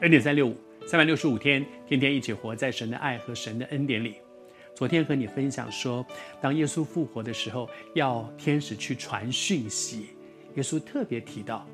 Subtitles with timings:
[0.00, 4.16] 恩典三六五，三百六十五天，天天一起活在神的爱和神的恩典里。
[4.74, 6.04] 昨天和你分享说，
[6.40, 10.06] 当耶稣复活的时候，要天使去传讯息。
[10.56, 11.66] 耶稣特别提到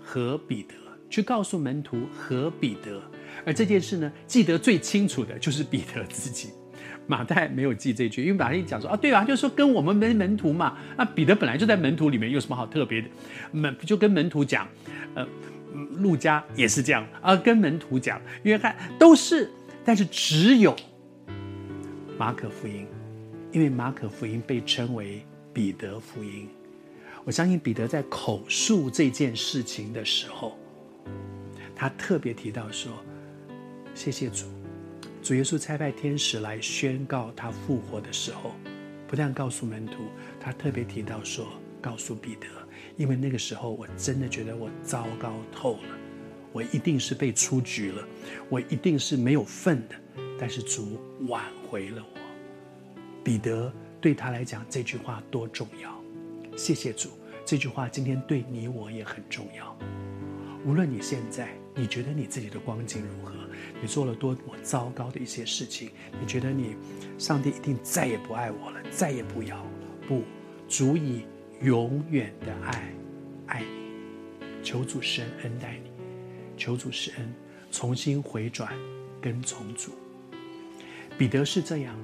[0.00, 0.74] 和彼得
[1.10, 3.02] 去告诉门徒和彼得，
[3.44, 6.50] 而这件事呢，记得最清楚的就是彼得自己。
[7.06, 10.78] 马太没有记这句，因为马太一讲说啊，对啊，就是说跟我们门门徒嘛。
[10.96, 13.08] 那彼得本来就在门徒里面，有什么好特别的？
[13.50, 14.68] 门就跟门徒讲，
[15.16, 15.26] 呃。
[15.74, 19.50] 路加也是这样，而跟门徒讲，约翰都是，
[19.84, 20.74] 但是只有
[22.16, 22.86] 马可福音，
[23.52, 26.48] 因为马可福音被称为彼得福音。
[27.24, 30.58] 我相信彼得在口述这件事情的时候，
[31.74, 32.92] 他特别提到说
[33.94, 34.46] ：“谢谢主，
[35.22, 38.52] 主耶稣差派天使来宣告他复活的时候，
[39.08, 40.04] 不但告诉门徒，
[40.38, 41.46] 他特别提到说，
[41.80, 42.46] 告诉彼得。”
[42.96, 45.98] 因为那个时候，我真的觉得我糟糕透了，
[46.52, 48.06] 我一定是被出局了，
[48.48, 49.94] 我一定是没有份的。
[50.38, 52.20] 但是主挽回了我。
[53.22, 56.02] 彼得对他来讲这句话多重要，
[56.56, 57.10] 谢谢主。
[57.44, 59.76] 这句话今天对你我也很重要。
[60.64, 63.34] 无论你现在你觉得你自己的光景如何，
[63.80, 66.74] 你做了多么糟糕的一些事情，你觉得你
[67.18, 69.64] 上帝一定再也不爱我了，再也不要，
[70.08, 70.22] 不，
[70.68, 71.26] 足以。
[71.62, 72.92] 永远的爱，
[73.46, 75.90] 爱你，求主施恩待你，
[76.56, 77.32] 求主施恩，
[77.70, 78.72] 重新回转，
[79.20, 79.92] 跟从主。
[81.16, 81.94] 彼得是这样，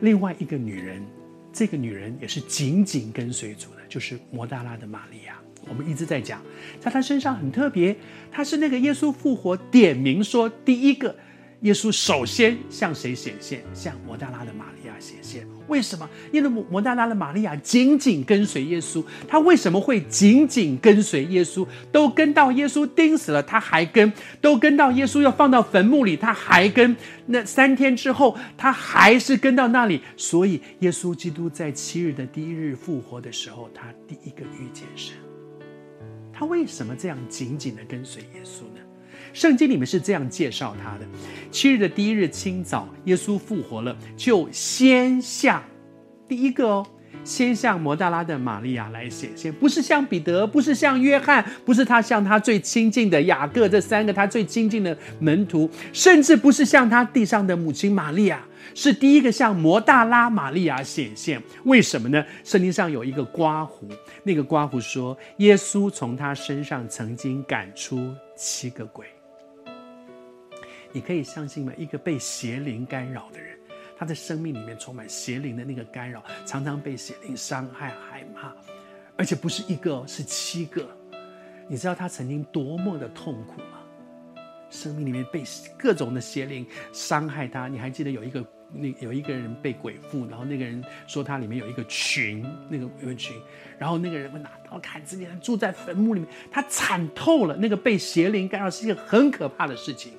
[0.00, 1.04] 另外一个女人，
[1.52, 5.38] 这个女人也是紧紧跟随主的，就是摩大拉的玛利亚。
[5.68, 6.42] 我们一直在讲，
[6.80, 7.96] 在她身上很特别，
[8.32, 11.14] 她是那个耶稣复活点名说第一个。
[11.60, 13.62] 耶稣首先向谁显现？
[13.74, 15.46] 向摩大拉的玛利亚显现。
[15.68, 16.08] 为什么？
[16.32, 19.04] 因为摩摩大拉的玛利亚紧紧跟随耶稣。
[19.28, 21.66] 他为什么会紧紧跟随耶稣？
[21.92, 24.10] 都跟到耶稣钉死了，他还跟；
[24.40, 26.96] 都跟到耶稣要放到坟墓里，他还跟。
[27.26, 30.00] 那三天之后，他还是跟到那里。
[30.16, 35.14] 所以，耶稣基督在七日的第一日复活的时候，他第一个遇见神。
[36.32, 38.80] 他为什么这样紧紧的跟随耶稣呢？
[39.32, 41.06] 圣经里面是这样介绍他的：
[41.50, 45.62] 七日的第一日清早，耶稣复活了，就先下
[46.28, 46.86] 第一个哦，
[47.24, 58.42] 先向摩大拉的玛利亚来显现，不是向彼得，不是向约翰，不是他向他最亲近的雅各这三个他最亲近的门徒，甚至不是向他地上的母亲玛利亚，
[58.74, 61.40] 是第一个向摩大拉玛利亚显现。
[61.64, 62.24] 为什么呢？
[62.42, 63.86] 圣经上有一个刮胡，
[64.22, 69.06] 那个刮胡说，耶稣从他身上曾经赶出七个鬼。
[70.92, 71.72] 你可以相信吗？
[71.76, 73.56] 一个被邪灵干扰的人，
[74.00, 78.50] 他的生命里面充满邪灵的那个干扰，常常被邪灵伤害、害怕，
[79.14, 80.88] 而且不是一个，是七个。
[81.68, 83.78] 你知道他曾经多么的痛苦吗？
[84.70, 85.44] 生命里面被
[85.78, 87.68] 各种的邪灵伤害他。
[87.68, 93.36] 你还记得有一个那有一个人被鬼附，然后那个人说他里面有一个群，那个有个群，
[93.78, 97.54] 然后那个人会拿刀砍自己，他住在坟墓里面，他惨透了。
[97.54, 100.14] 那个被邪灵干扰是一个很可怕的事情。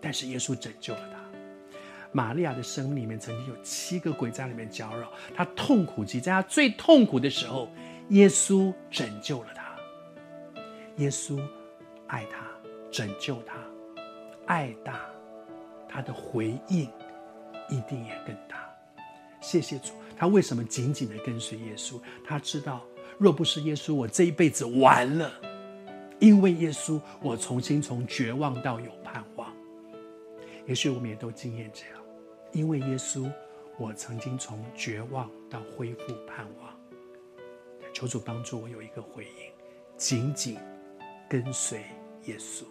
[0.00, 1.13] 但是耶稣拯救了他。
[2.14, 7.68] 玛利亚的生命里面曾经有七个鬼在里面搅扰，她痛苦极，在她最痛苦的时候，
[8.10, 9.74] 耶稣拯救了她。
[10.98, 11.42] 耶稣
[12.06, 12.46] 爱她，
[12.88, 13.56] 拯救她，
[14.46, 15.00] 爱大，
[15.88, 16.88] 她的回应
[17.68, 18.64] 一定也更大。
[19.40, 22.00] 谢谢主，他为什么紧紧的跟随耶稣？
[22.24, 22.80] 他知道，
[23.18, 25.30] 若不是耶稣，我这一辈子完了。
[26.20, 29.52] 因为耶稣，我重新从绝望到有盼望。
[30.64, 32.03] 也许我们也都经验这样，
[32.54, 33.28] 因为耶稣，
[33.76, 36.72] 我曾经从绝望到恢复盼望。
[37.92, 39.52] 求主帮助我有一个回应，
[39.96, 40.56] 紧紧
[41.28, 41.84] 跟随
[42.26, 42.64] 耶稣。